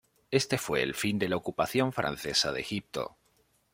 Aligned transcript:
Este 0.31 0.57
fue 0.57 0.81
el 0.81 0.95
fin 0.95 1.19
de 1.19 1.29
la 1.29 1.35
ocupación 1.35 1.93
francesa 1.93 2.51
de 2.51 2.61
Egipto. 2.61 3.17